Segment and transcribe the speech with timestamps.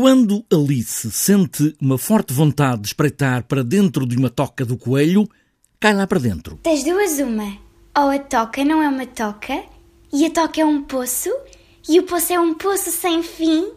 [0.00, 5.28] Quando Alice sente uma forte vontade de espreitar para dentro de uma toca do coelho,
[5.80, 6.56] cai lá para dentro.
[6.62, 7.58] Das duas, uma.
[7.98, 9.60] Ou a toca não é uma toca,
[10.12, 11.28] e a toca é um poço,
[11.88, 13.72] e o poço é um poço sem fim,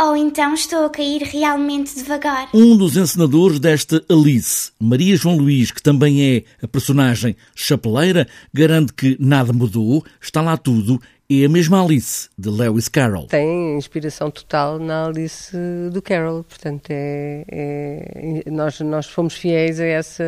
[0.00, 2.48] ou então estou a cair realmente devagar.
[2.54, 8.92] Um dos encenadores desta Alice, Maria João Luís, que também é a personagem chapeleira, garante
[8.92, 11.00] que nada mudou, está lá tudo,
[11.30, 13.26] é a mesma Alice, de Lewis Carroll.
[13.26, 15.56] Tem inspiração total na Alice
[15.90, 20.24] do Carroll, portanto, é, é nós, nós fomos fiéis a essa,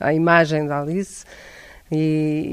[0.00, 1.24] à imagem da Alice
[1.90, 2.48] e,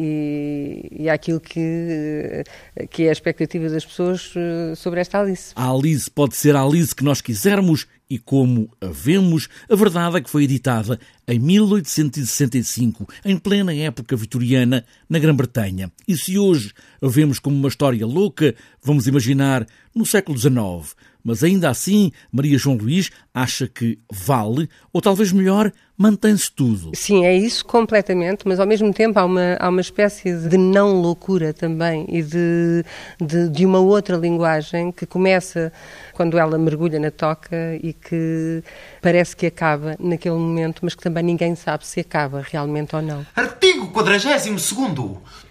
[1.00, 2.44] e, àquilo que,
[2.90, 5.54] que é a expectativa das pessoas eh, sobre esta Alice.
[5.56, 10.18] A Alice pode ser a Alice que nós quisermos e como a vemos, a verdade
[10.18, 15.92] é que foi editada em 1865, em plena época vitoriana, na Grã-Bretanha.
[16.08, 20.96] E se hoje a vemos como uma história louca, vamos imaginar no século XIX.
[21.24, 26.92] Mas ainda assim, Maria João Luís acha que vale, ou talvez melhor, mantém-se tudo.
[26.96, 31.02] Sim, é isso completamente, mas ao mesmo tempo há uma, há uma espécie de não
[31.02, 32.86] loucura também e de,
[33.22, 35.74] de, de uma outra linguagem que começa
[36.14, 38.64] quando ela mergulha na toca e que
[39.02, 43.26] parece que acaba naquele momento, mas que também ninguém sabe se acaba realmente ou não.
[43.36, 44.60] Artigo 42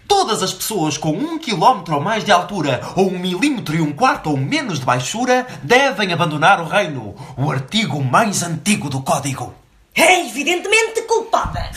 [0.07, 3.93] Todas as pessoas com um quilómetro ou mais de altura, ou um milímetro e um
[3.93, 7.15] quarto ou menos de baixura, devem abandonar o reino.
[7.37, 9.53] O artigo mais antigo do Código.
[9.95, 11.03] É evidentemente.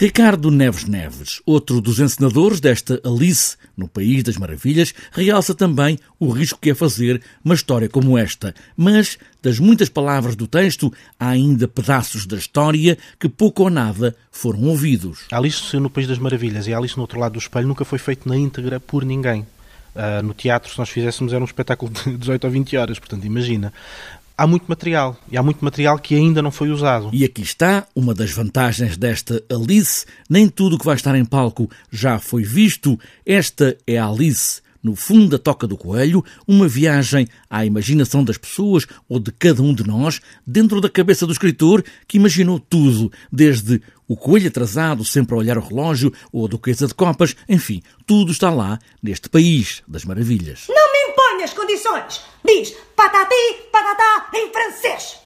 [0.03, 6.28] Ricardo Neves Neves, outro dos encenadores desta Alice no País das Maravilhas, realça também o
[6.28, 8.53] risco que é fazer uma história como esta.
[8.77, 14.17] Mas, das muitas palavras do texto, há ainda pedaços da história que pouco ou nada
[14.33, 15.20] foram ouvidos.
[15.30, 18.28] Alice no País das Maravilhas e Alice no Outro Lado do Espelho nunca foi feito
[18.28, 19.47] na íntegra por ninguém.
[19.95, 23.25] Uh, no teatro, se nós fizéssemos, era um espetáculo de 18 ou 20 horas, portanto,
[23.25, 23.73] imagina
[24.36, 27.11] há muito material e há muito material que ainda não foi usado.
[27.12, 30.06] E aqui está uma das vantagens desta Alice.
[30.28, 32.98] Nem tudo que vai estar em palco já foi visto.
[33.27, 38.36] Esta é a Alice no fundo da Toca do Coelho, uma viagem à imaginação das
[38.36, 43.12] pessoas ou de cada um de nós, dentro da cabeça do escritor que imaginou tudo,
[43.30, 47.80] desde o coelho atrasado sempre a olhar o relógio ou a duquesa de copas, enfim,
[48.05, 50.64] tudo está lá neste país das maravilhas.
[50.68, 50.92] Não
[51.33, 52.20] impõe as condições!
[52.45, 55.20] Diz patati, patatá em francês!